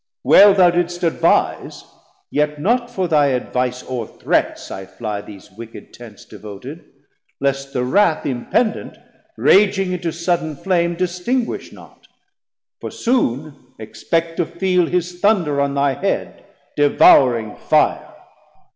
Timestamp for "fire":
17.55-18.11